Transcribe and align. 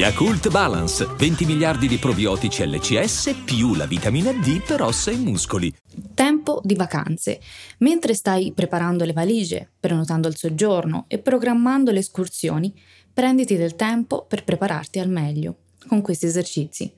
Yakult 0.00 0.48
Balance, 0.48 1.04
20 1.04 1.44
miliardi 1.44 1.86
di 1.86 1.98
probiotici 1.98 2.66
LCS 2.66 3.42
più 3.44 3.74
la 3.74 3.84
vitamina 3.84 4.32
D 4.32 4.64
per 4.64 4.80
ossa 4.80 5.10
e 5.10 5.16
muscoli. 5.16 5.70
Tempo 6.14 6.62
di 6.64 6.74
vacanze. 6.74 7.38
Mentre 7.80 8.14
stai 8.14 8.52
preparando 8.54 9.04
le 9.04 9.12
valigie, 9.12 9.68
prenotando 9.78 10.26
il 10.26 10.38
soggiorno 10.38 11.04
e 11.06 11.18
programmando 11.18 11.90
le 11.90 11.98
escursioni, 11.98 12.74
prenditi 13.12 13.56
del 13.56 13.76
tempo 13.76 14.24
per 14.24 14.42
prepararti 14.42 15.00
al 15.00 15.10
meglio 15.10 15.56
con 15.86 16.00
questi 16.00 16.24
esercizi. 16.24 16.90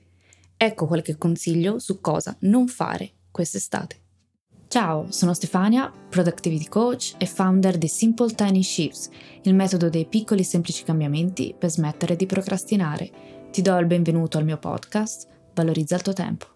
Ecco 0.55 0.87
qualche 0.87 1.17
consiglio 1.17 1.79
su 1.79 1.99
cosa 1.99 2.33
non 2.39 2.69
fare 2.69 3.11
quest'estate. 3.31 4.02
Ciao, 4.73 5.05
sono 5.11 5.35
Stefania, 5.35 5.93
Productivity 6.09 6.67
Coach 6.67 7.13
e 7.19 7.27
founder 7.27 7.77
di 7.77 7.87
Simple 7.87 8.33
Tiny 8.33 8.63
Shifts, 8.63 9.07
il 9.43 9.53
metodo 9.53 9.87
dei 9.87 10.07
piccoli 10.07 10.41
e 10.41 10.43
semplici 10.43 10.83
cambiamenti 10.83 11.53
per 11.55 11.69
smettere 11.69 12.15
di 12.15 12.25
procrastinare. 12.25 13.11
Ti 13.51 13.61
do 13.61 13.77
il 13.77 13.85
benvenuto 13.85 14.39
al 14.39 14.45
mio 14.45 14.57
podcast, 14.57 15.27
Valorizza 15.53 15.93
il 15.93 16.01
tuo 16.01 16.13
tempo. 16.13 16.52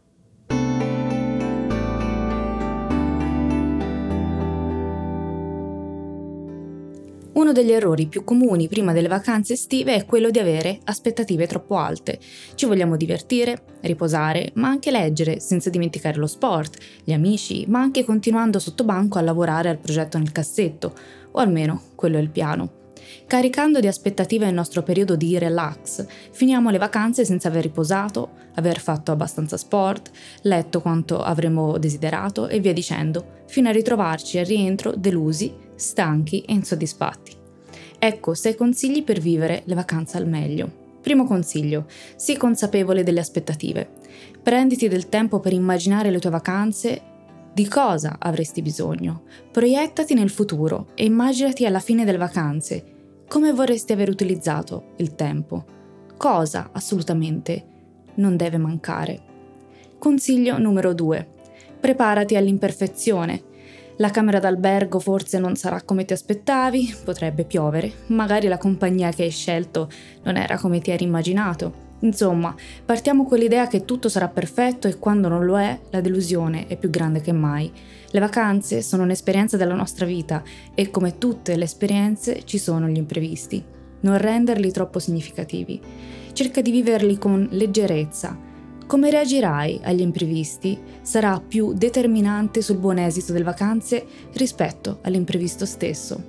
Uno 7.38 7.52
degli 7.52 7.72
errori 7.72 8.08
più 8.08 8.24
comuni 8.24 8.68
prima 8.68 8.94
delle 8.94 9.08
vacanze 9.08 9.54
estive 9.54 9.94
è 9.94 10.06
quello 10.06 10.32
di 10.32 10.40
avere 10.40 10.80
aspettative 10.86 11.46
troppo 11.46 11.78
alte. 11.78 12.18
Ci 12.56 12.66
vogliamo 12.66 12.98
divertire, 12.98 13.62
riposare, 13.82 14.50
ma 14.56 14.70
anche 14.70 14.90
leggere, 14.90 15.40
senza 15.40 15.70
dimenticare 15.70 16.18
lo 16.18 16.26
sport, 16.26 16.80
gli 17.04 17.14
amici, 17.14 17.66
ma 17.68 17.80
anche 17.80 18.04
continuando 18.04 18.58
sotto 18.58 18.84
banco 18.84 19.20
a 19.20 19.22
lavorare 19.22 19.70
al 19.70 19.78
progetto 19.78 20.18
nel 20.18 20.32
cassetto, 20.32 20.96
o 21.30 21.40
almeno 21.40 21.80
quello 21.94 22.18
è 22.18 22.22
il 22.22 22.32
piano. 22.32 22.72
Caricando 23.28 23.80
di 23.80 23.88
aspettative 23.88 24.48
il 24.48 24.56
nostro 24.56 24.82
periodo 24.82 25.16
di 25.16 25.38
relax, 25.38 26.08
finiamo 26.32 26.72
le 26.72 26.80
vacanze 26.80 27.24
senza 27.24 27.50
aver 27.50 27.62
riposato, 27.62 28.32
aver 28.56 28.80
fatto 28.80 29.12
abbastanza 29.12 29.58
sport, 29.58 30.10
letto 30.42 30.82
quanto 30.82 31.22
avremmo 31.22 31.78
desiderato 31.78 32.48
e 32.48 32.60
via 32.60 32.74
dicendo, 32.74 33.44
fino 33.46 33.70
a 33.70 33.74
ritrovarci 33.74 34.40
al 34.40 34.46
rientro 34.46 34.96
delusi 34.96 35.66
stanchi 35.78 36.42
e 36.42 36.54
insoddisfatti. 36.54 37.36
Ecco 37.98 38.34
6 38.34 38.56
consigli 38.56 39.04
per 39.04 39.20
vivere 39.20 39.62
le 39.66 39.76
vacanze 39.76 40.18
al 40.18 40.28
meglio. 40.28 40.86
Primo 41.02 41.26
consiglio, 41.26 41.86
sii 42.18 42.36
consapevole 42.36 43.04
delle 43.04 43.22
aspettative. 43.22 43.92
Prenditi 44.44 44.90
del 44.90 45.08
tempo 45.08 45.40
per 45.40 45.54
immaginare 45.54 46.12
le 46.12 46.20
tue 46.20 46.30
vacanze, 46.30 47.02
di 47.54 47.68
cosa 47.68 48.18
avresti 48.20 48.62
bisogno. 48.62 49.24
Proiettati 49.52 50.14
nel 50.14 50.30
futuro 50.30 50.90
e 50.94 51.06
immaginati 51.06 51.66
alla 51.66 51.80
fine 51.80 52.04
delle 52.06 52.18
vacanze 52.18 52.96
come 53.28 53.52
vorresti 53.52 53.92
aver 53.92 54.10
utilizzato 54.10 54.94
il 54.98 55.16
tempo. 55.16 55.66
Cosa 56.18 56.70
assolutamente 56.72 57.66
non 58.16 58.38
deve 58.38 58.58
mancare. 58.58 59.22
Consiglio 59.98 60.58
numero 60.58 60.94
2. 60.94 61.28
Preparati 61.80 62.36
all'imperfezione. 62.36 63.47
La 64.00 64.12
camera 64.12 64.38
d'albergo 64.40 65.00
forse 65.00 65.40
non 65.40 65.56
sarà 65.56 65.82
come 65.82 66.06
ti 66.06 66.14
aspettavi, 66.14 66.98
potrebbe 67.04 67.46
piovere, 67.46 67.92
magari 68.08 68.48
la 68.48 68.60
compagnia 68.60 69.10
che 69.10 69.24
hai 69.24 69.32
scelto 69.32 69.90
non 70.22 70.38
era 70.38 70.60
come 70.60 70.80
ti 70.80 70.92
eri 70.92 71.04
immaginato. 71.04 71.86
Insomma, 72.02 72.54
partiamo 72.86 73.26
con 73.26 73.40
l'idea 73.40 73.66
che 73.66 73.86
tutto 73.86 74.08
sarà 74.08 74.28
perfetto 74.28 74.88
e 74.88 75.00
quando 75.00 75.30
non 75.30 75.46
lo 75.46 75.58
è, 75.58 75.80
la 75.90 76.00
delusione 76.00 76.68
è 76.68 76.78
più 76.78 76.92
grande 76.92 77.22
che 77.22 77.32
mai. 77.32 77.72
Le 78.12 78.20
vacanze 78.20 78.84
sono 78.84 79.02
un'esperienza 79.02 79.58
della 79.58 79.74
nostra 79.74 80.06
vita 80.06 80.44
e 80.76 80.92
come 80.92 81.18
tutte 81.18 81.56
le 81.56 81.64
esperienze 81.64 82.44
ci 82.46 82.60
sono 82.60 82.88
gli 82.88 82.98
imprevisti. 82.98 83.64
Non 84.02 84.20
renderli 84.20 84.72
troppo 84.72 85.00
significativi. 85.00 85.82
Cerca 86.34 86.62
di 86.62 86.70
viverli 86.70 87.18
con 87.18 87.48
leggerezza, 87.50 88.38
come 88.88 89.10
reagirai 89.10 89.82
agli 89.84 90.00
imprevisti 90.00 90.80
sarà 91.02 91.44
più 91.46 91.74
determinante 91.74 92.62
sul 92.62 92.78
buon 92.78 92.98
esito 92.98 93.34
delle 93.34 93.44
vacanze 93.44 94.06
rispetto 94.34 95.00
all'imprevisto 95.04 95.66
stesso. 95.66 96.24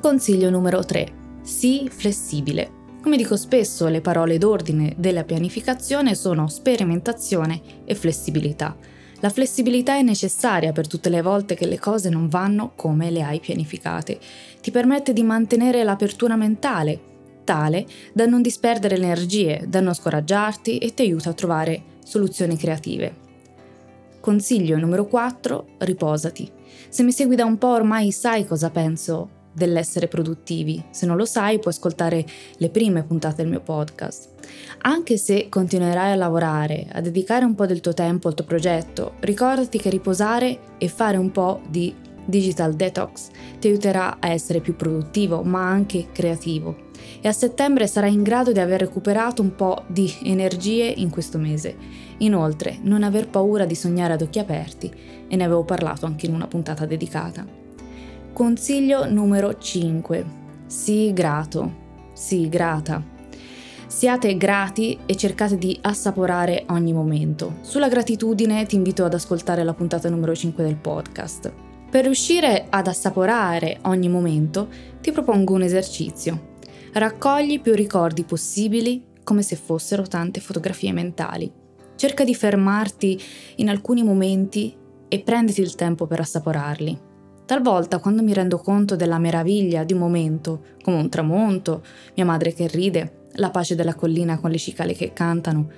Consiglio 0.00 0.48
numero 0.48 0.84
3. 0.84 1.12
Sii 1.42 1.88
flessibile. 1.88 2.80
Come 3.02 3.16
dico 3.16 3.36
spesso, 3.36 3.88
le 3.88 4.00
parole 4.00 4.38
d'ordine 4.38 4.94
della 4.96 5.24
pianificazione 5.24 6.14
sono 6.14 6.46
sperimentazione 6.46 7.60
e 7.84 7.96
flessibilità. 7.96 8.76
La 9.18 9.30
flessibilità 9.30 9.96
è 9.96 10.02
necessaria 10.02 10.70
per 10.72 10.86
tutte 10.86 11.08
le 11.08 11.20
volte 11.20 11.54
che 11.54 11.66
le 11.66 11.80
cose 11.80 12.10
non 12.10 12.28
vanno 12.28 12.72
come 12.76 13.10
le 13.10 13.22
hai 13.22 13.40
pianificate. 13.40 14.18
Ti 14.60 14.70
permette 14.70 15.12
di 15.12 15.22
mantenere 15.24 15.82
l'apertura 15.82 16.36
mentale 16.36 17.10
tale 17.44 17.86
da 18.12 18.26
non 18.26 18.42
disperdere 18.42 18.96
le 18.96 19.04
energie, 19.04 19.64
da 19.66 19.80
non 19.80 19.94
scoraggiarti 19.94 20.78
e 20.78 20.94
ti 20.94 21.02
aiuta 21.02 21.30
a 21.30 21.34
trovare 21.34 21.82
soluzioni 22.04 22.56
creative. 22.56 23.20
Consiglio 24.20 24.78
numero 24.78 25.06
4, 25.06 25.66
riposati. 25.78 26.50
Se 26.88 27.02
mi 27.02 27.12
segui 27.12 27.36
da 27.36 27.44
un 27.44 27.58
po' 27.58 27.68
ormai 27.68 28.12
sai 28.12 28.46
cosa 28.46 28.70
penso 28.70 29.40
dell'essere 29.52 30.08
produttivi. 30.08 30.82
Se 30.90 31.06
non 31.06 31.16
lo 31.16 31.24
sai, 31.24 31.58
puoi 31.58 31.74
ascoltare 31.74 32.24
le 32.56 32.70
prime 32.70 33.02
puntate 33.02 33.36
del 33.36 33.48
mio 33.48 33.60
podcast. 33.60 34.30
Anche 34.82 35.16
se 35.16 35.48
continuerai 35.48 36.12
a 36.12 36.16
lavorare, 36.16 36.86
a 36.92 37.00
dedicare 37.00 37.44
un 37.44 37.54
po' 37.54 37.66
del 37.66 37.80
tuo 37.80 37.94
tempo 37.94 38.28
al 38.28 38.34
tuo 38.34 38.44
progetto, 38.44 39.14
ricordati 39.20 39.78
che 39.78 39.90
riposare 39.90 40.58
e 40.78 40.88
fare 40.88 41.16
un 41.16 41.30
po' 41.30 41.60
di 41.68 41.94
digital 42.24 42.74
detox 42.74 43.28
ti 43.58 43.68
aiuterà 43.68 44.18
a 44.18 44.28
essere 44.28 44.60
più 44.60 44.76
produttivo, 44.76 45.42
ma 45.42 45.68
anche 45.68 46.08
creativo 46.12 46.90
e 47.20 47.28
a 47.28 47.32
settembre 47.32 47.86
sarai 47.86 48.12
in 48.12 48.22
grado 48.22 48.52
di 48.52 48.60
aver 48.60 48.80
recuperato 48.80 49.42
un 49.42 49.54
po' 49.54 49.84
di 49.86 50.12
energie 50.24 50.84
in 50.84 51.10
questo 51.10 51.38
mese. 51.38 51.76
Inoltre, 52.18 52.78
non 52.82 53.02
aver 53.02 53.28
paura 53.28 53.64
di 53.64 53.74
sognare 53.74 54.14
ad 54.14 54.22
occhi 54.22 54.38
aperti, 54.38 54.92
e 55.28 55.36
ne 55.36 55.44
avevo 55.44 55.64
parlato 55.64 56.06
anche 56.06 56.26
in 56.26 56.34
una 56.34 56.46
puntata 56.46 56.86
dedicata. 56.86 57.44
Consiglio 58.32 59.08
numero 59.08 59.58
5. 59.58 60.24
Sii 60.66 61.12
grato. 61.12 61.80
Sii 62.12 62.48
grata. 62.48 63.10
Siate 63.86 64.36
grati 64.38 64.98
e 65.04 65.16
cercate 65.16 65.58
di 65.58 65.78
assaporare 65.82 66.64
ogni 66.68 66.94
momento. 66.94 67.56
Sulla 67.60 67.88
gratitudine 67.88 68.64
ti 68.64 68.76
invito 68.76 69.04
ad 69.04 69.12
ascoltare 69.12 69.64
la 69.64 69.74
puntata 69.74 70.08
numero 70.08 70.34
5 70.34 70.64
del 70.64 70.76
podcast. 70.76 71.71
Per 71.92 72.04
riuscire 72.04 72.68
ad 72.70 72.86
assaporare 72.86 73.80
ogni 73.82 74.08
momento, 74.08 74.66
ti 75.02 75.12
propongo 75.12 75.52
un 75.52 75.60
esercizio. 75.60 76.54
Raccogli 76.94 77.60
più 77.60 77.74
ricordi 77.74 78.24
possibili 78.24 79.04
come 79.22 79.42
se 79.42 79.56
fossero 79.56 80.04
tante 80.04 80.40
fotografie 80.40 80.90
mentali. 80.94 81.52
Cerca 81.94 82.24
di 82.24 82.34
fermarti 82.34 83.20
in 83.56 83.68
alcuni 83.68 84.02
momenti 84.02 84.74
e 85.06 85.20
prenditi 85.20 85.60
il 85.60 85.74
tempo 85.74 86.06
per 86.06 86.20
assaporarli. 86.20 86.98
Talvolta, 87.44 87.98
quando 87.98 88.22
mi 88.22 88.32
rendo 88.32 88.56
conto 88.56 88.96
della 88.96 89.18
meraviglia 89.18 89.84
di 89.84 89.92
un 89.92 89.98
momento, 89.98 90.62
come 90.82 90.96
un 90.96 91.10
tramonto, 91.10 91.84
mia 92.16 92.24
madre 92.24 92.54
che 92.54 92.68
ride, 92.68 93.26
la 93.32 93.50
pace 93.50 93.74
della 93.74 93.94
collina 93.94 94.38
con 94.38 94.50
le 94.50 94.56
cicale 94.56 94.94
che 94.94 95.12
cantano, 95.12 95.68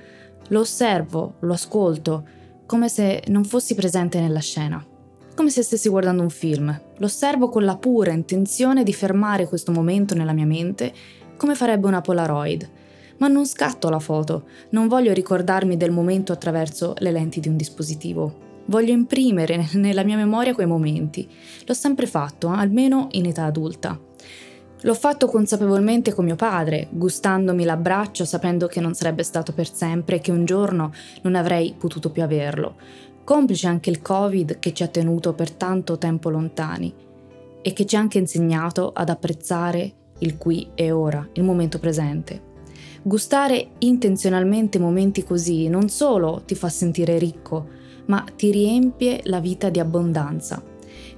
lo 0.46 0.60
osservo, 0.60 1.38
lo 1.40 1.54
ascolto, 1.54 2.24
come 2.66 2.88
se 2.88 3.24
non 3.26 3.42
fossi 3.42 3.74
presente 3.74 4.20
nella 4.20 4.38
scena, 4.38 4.92
come 5.34 5.50
se 5.50 5.62
stessi 5.62 5.88
guardando 5.88 6.22
un 6.22 6.30
film. 6.30 6.80
Lo 6.96 7.06
osservo 7.06 7.48
con 7.48 7.64
la 7.64 7.76
pura 7.76 8.12
intenzione 8.12 8.84
di 8.84 8.92
fermare 8.92 9.48
questo 9.48 9.72
momento 9.72 10.14
nella 10.14 10.32
mia 10.32 10.46
mente, 10.46 10.92
come 11.36 11.54
farebbe 11.54 11.86
una 11.86 12.00
Polaroid. 12.00 12.70
Ma 13.18 13.28
non 13.28 13.46
scatto 13.46 13.88
la 13.90 13.98
foto, 13.98 14.44
non 14.70 14.88
voglio 14.88 15.12
ricordarmi 15.12 15.76
del 15.76 15.90
momento 15.90 16.32
attraverso 16.32 16.94
le 16.98 17.10
lenti 17.10 17.40
di 17.40 17.48
un 17.48 17.56
dispositivo. 17.56 18.42
Voglio 18.66 18.92
imprimere 18.92 19.68
nella 19.74 20.04
mia 20.04 20.16
memoria 20.16 20.54
quei 20.54 20.66
momenti. 20.66 21.28
L'ho 21.66 21.74
sempre 21.74 22.06
fatto, 22.06 22.48
almeno 22.48 23.08
in 23.12 23.26
età 23.26 23.44
adulta. 23.44 23.98
L'ho 24.82 24.94
fatto 24.94 25.26
consapevolmente 25.28 26.12
con 26.12 26.26
mio 26.26 26.36
padre, 26.36 26.88
gustandomi 26.90 27.64
l'abbraccio 27.64 28.26
sapendo 28.26 28.66
che 28.66 28.80
non 28.80 28.94
sarebbe 28.94 29.22
stato 29.22 29.52
per 29.52 29.72
sempre 29.72 30.16
e 30.16 30.20
che 30.20 30.30
un 30.30 30.44
giorno 30.44 30.92
non 31.22 31.36
avrei 31.36 31.74
potuto 31.76 32.10
più 32.10 32.22
averlo 32.22 32.76
complice 33.24 33.66
anche 33.66 33.90
il 33.90 34.02
Covid 34.02 34.58
che 34.58 34.72
ci 34.72 34.82
ha 34.82 34.88
tenuto 34.88 35.32
per 35.32 35.50
tanto 35.50 35.98
tempo 35.98 36.28
lontani 36.28 36.94
e 37.62 37.72
che 37.72 37.86
ci 37.86 37.96
ha 37.96 37.98
anche 37.98 38.18
insegnato 38.18 38.92
ad 38.94 39.08
apprezzare 39.08 39.92
il 40.18 40.36
qui 40.36 40.68
e 40.74 40.92
ora, 40.92 41.26
il 41.32 41.42
momento 41.42 41.78
presente. 41.78 42.52
Gustare 43.02 43.68
intenzionalmente 43.78 44.78
momenti 44.78 45.24
così 45.24 45.68
non 45.68 45.88
solo 45.88 46.42
ti 46.44 46.54
fa 46.54 46.68
sentire 46.68 47.18
ricco, 47.18 47.68
ma 48.06 48.24
ti 48.36 48.50
riempie 48.50 49.20
la 49.24 49.40
vita 49.40 49.70
di 49.70 49.80
abbondanza. 49.80 50.62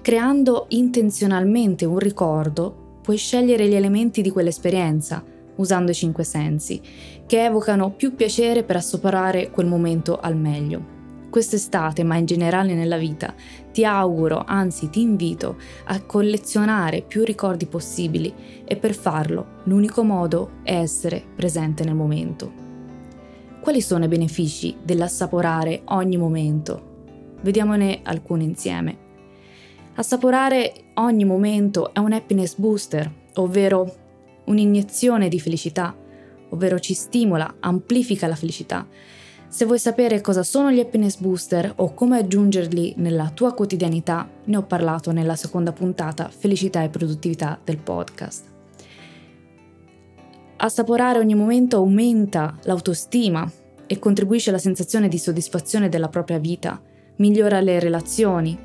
Creando 0.01 0.67
intenzionalmente 0.69 1.85
un 1.85 1.99
ricordo 1.99 2.99
puoi 3.03 3.17
scegliere 3.17 3.69
gli 3.69 3.75
elementi 3.75 4.23
di 4.23 4.31
quell'esperienza, 4.31 5.23
usando 5.57 5.91
i 5.91 5.95
cinque 5.95 6.25
sensi, 6.25 6.81
che 7.27 7.45
evocano 7.45 7.91
più 7.91 8.15
piacere 8.15 8.63
per 8.63 8.77
assaporare 8.77 9.51
quel 9.51 9.67
momento 9.67 10.19
al 10.19 10.37
meglio. 10.37 10.96
Quest'estate, 11.31 12.03
ma 12.03 12.17
in 12.17 12.25
generale 12.25 12.75
nella 12.75 12.97
vita, 12.97 13.35
ti 13.73 13.85
auguro, 13.85 14.45
anzi 14.47 14.89
ti 14.89 15.01
invito 15.01 15.57
a 15.85 16.01
collezionare 16.03 17.03
più 17.03 17.25
ricordi 17.25 17.67
possibili 17.67 18.33
e 18.65 18.77
per 18.77 18.95
farlo 18.95 19.63
l'unico 19.65 20.03
modo 20.03 20.53
è 20.63 20.75
essere 20.75 21.23
presente 21.35 21.85
nel 21.85 21.95
momento. 21.95 22.65
Quali 23.61 23.81
sono 23.81 24.05
i 24.05 24.09
benefici 24.09 24.77
dell'assaporare 24.83 25.83
ogni 25.87 26.17
momento? 26.17 26.95
Vediamone 27.43 28.01
alcuni 28.05 28.45
insieme. 28.45 29.05
Assaporare 29.97 30.93
ogni 30.95 31.25
momento 31.25 31.93
è 31.93 31.99
un 31.99 32.13
happiness 32.13 32.55
booster, 32.57 33.11
ovvero 33.35 33.95
un'iniezione 34.45 35.29
di 35.29 35.41
felicità, 35.41 35.95
ovvero 36.51 36.79
ci 36.79 36.95
stimola, 36.95 37.57
amplifica 37.61 38.27
la 38.27 38.37
felicità. 38.37 38.87
Se 39.49 39.65
vuoi 39.65 39.79
sapere 39.79 40.21
cosa 40.21 40.43
sono 40.43 40.71
gli 40.71 40.81
happiness 40.81 41.19
booster 41.19 41.73
o 41.77 41.95
come 41.95 42.19
aggiungerli 42.19 42.95
nella 42.99 43.31
tua 43.33 43.55
quotidianità, 43.55 44.29
ne 44.45 44.57
ho 44.57 44.63
parlato 44.63 45.13
nella 45.13 45.37
seconda 45.37 45.73
puntata 45.73 46.29
Felicità 46.29 46.83
e 46.83 46.89
produttività 46.89 47.59
del 47.63 47.79
podcast. 47.79 48.45
Assaporare 50.57 51.21
ogni 51.21 51.35
momento 51.35 51.77
aumenta 51.77 52.59
l'autostima 52.63 53.51
e 53.87 53.99
contribuisce 53.99 54.51
alla 54.51 54.59
sensazione 54.59 55.09
di 55.09 55.19
soddisfazione 55.19 55.89
della 55.89 56.09
propria 56.09 56.39
vita, 56.39 56.81
migliora 57.17 57.61
le 57.61 57.79
relazioni, 57.79 58.59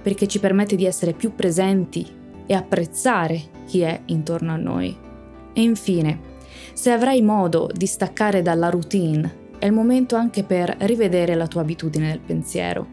perché 0.00 0.26
ci 0.28 0.38
permette 0.38 0.76
di 0.76 0.86
essere 0.86 1.14
più 1.14 1.34
presenti 1.34 2.06
e 2.46 2.54
apprezzare 2.54 3.40
chi 3.66 3.80
è 3.80 4.02
intorno 4.06 4.52
a 4.52 4.56
noi. 4.56 4.96
E 5.52 5.62
infine, 5.62 6.20
se 6.72 6.90
avrai 6.90 7.22
modo 7.22 7.68
di 7.74 7.86
staccare 7.86 8.40
dalla 8.40 8.70
routine, 8.70 9.40
è 9.62 9.66
il 9.66 9.72
momento 9.72 10.16
anche 10.16 10.42
per 10.42 10.74
rivedere 10.80 11.36
la 11.36 11.46
tua 11.46 11.60
abitudine 11.60 12.08
del 12.08 12.18
pensiero. 12.18 12.84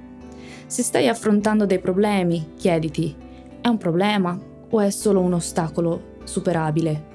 Se 0.68 0.84
stai 0.84 1.08
affrontando 1.08 1.66
dei 1.66 1.80
problemi, 1.80 2.50
chiediti, 2.58 3.16
è 3.60 3.68
un 3.68 3.78
problema 3.78 4.40
o 4.70 4.80
è 4.80 4.92
solo 4.92 5.20
un 5.20 5.34
ostacolo 5.34 6.18
superabile? 6.26 7.06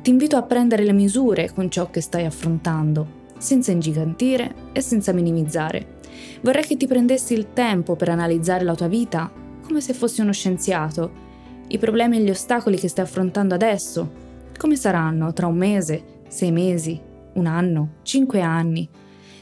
Ti 0.00 0.08
invito 0.08 0.36
a 0.36 0.42
prendere 0.44 0.84
le 0.84 0.94
misure 0.94 1.52
con 1.52 1.70
ciò 1.70 1.90
che 1.90 2.00
stai 2.00 2.24
affrontando, 2.24 3.06
senza 3.36 3.72
ingigantire 3.72 4.54
e 4.72 4.80
senza 4.80 5.12
minimizzare. 5.12 5.98
Vorrei 6.40 6.64
che 6.64 6.78
ti 6.78 6.86
prendessi 6.86 7.34
il 7.34 7.52
tempo 7.52 7.96
per 7.96 8.08
analizzare 8.08 8.64
la 8.64 8.74
tua 8.74 8.88
vita 8.88 9.30
come 9.66 9.82
se 9.82 9.92
fossi 9.92 10.22
uno 10.22 10.32
scienziato, 10.32 11.10
i 11.68 11.76
problemi 11.76 12.16
e 12.16 12.20
gli 12.22 12.30
ostacoli 12.30 12.78
che 12.78 12.88
stai 12.88 13.04
affrontando 13.04 13.52
adesso, 13.52 14.10
come 14.56 14.76
saranno 14.76 15.34
tra 15.34 15.46
un 15.46 15.56
mese, 15.58 16.22
sei 16.28 16.52
mesi, 16.52 17.12
un 17.34 17.46
anno, 17.46 17.94
cinque 18.02 18.40
anni? 18.40 18.88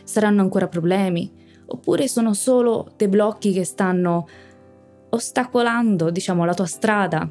Saranno 0.04 0.42
ancora 0.42 0.68
problemi? 0.68 1.30
Oppure 1.66 2.08
sono 2.08 2.34
solo 2.34 2.92
dei 2.96 3.08
blocchi 3.08 3.52
che 3.52 3.64
stanno 3.64 4.28
ostacolando, 5.10 6.10
diciamo, 6.10 6.44
la 6.44 6.54
tua 6.54 6.66
strada 6.66 7.28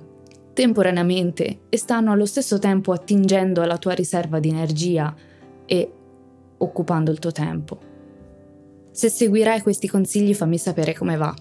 temporaneamente 0.54 1.62
e 1.69 1.78
stanno 1.78 2.12
allo 2.12 2.25
stesso 2.25 2.60
tempo 2.60 2.92
attingendo 2.92 3.62
alla 3.62 3.78
tua 3.78 3.94
riserva 3.94 4.40
di 4.40 4.50
energia 4.50 5.13
e 5.66 5.92
occupando 6.58 7.12
il 7.12 7.19
tuo 7.19 7.31
tempo. 7.31 7.80
Se 8.92 9.10
seguirai 9.10 9.62
questi 9.62 9.88
consigli 9.88 10.34
fammi 10.34 10.58
sapere 10.58 10.94
come 10.94 11.16
va. 11.16 11.34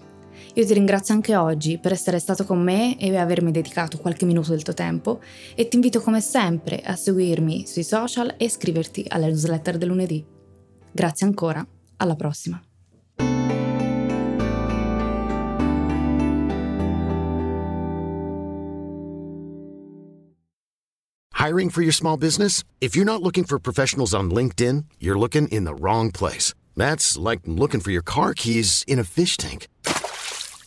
Io 0.53 0.65
ti 0.65 0.73
ringrazio 0.73 1.13
anche 1.13 1.35
oggi 1.35 1.77
per 1.77 1.91
essere 1.91 2.19
stato 2.19 2.45
con 2.45 2.61
me 2.61 2.97
e 2.97 3.15
avermi 3.15 3.51
dedicato 3.51 3.97
qualche 3.97 4.25
minuto 4.25 4.49
del 4.51 4.63
tuo 4.63 4.73
tempo 4.73 5.21
e 5.55 5.67
ti 5.67 5.75
invito 5.75 6.01
come 6.01 6.21
sempre 6.21 6.81
a 6.81 6.95
seguirmi 6.95 7.65
sui 7.65 7.83
social 7.83 8.35
e 8.37 8.45
iscriverti 8.45 9.05
alla 9.07 9.27
newsletter 9.27 9.77
del 9.77 9.87
lunedì. 9.87 10.25
Grazie 10.91 11.25
ancora, 11.25 11.65
alla 11.97 12.15
prossima. 12.15 12.61
Hiring 21.41 21.71
for 21.71 21.81
your 21.81 21.91
small 21.91 22.17
business? 22.17 22.63
If 22.79 22.95
you're 22.95 23.03
not 23.03 23.23
looking 23.23 23.45
for 23.45 23.57
professionals 23.57 24.13
on 24.13 24.29
LinkedIn, 24.29 24.85
you're 24.99 25.17
looking 25.17 25.47
in 25.47 25.63
the 25.63 25.73
wrong 25.73 26.11
place. 26.11 26.53
That's 26.77 27.17
like 27.17 27.41
looking 27.45 27.81
for 27.81 27.89
your 27.89 28.03
car 28.03 28.35
keys 28.35 28.83
in 28.87 28.99
a 28.99 29.03
fish 29.03 29.37
tank. 29.37 29.67